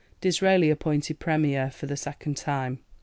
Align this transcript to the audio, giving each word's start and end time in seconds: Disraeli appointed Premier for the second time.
Disraeli 0.19 0.71
appointed 0.71 1.19
Premier 1.19 1.69
for 1.69 1.85
the 1.85 1.95
second 1.95 2.35
time. 2.35 2.79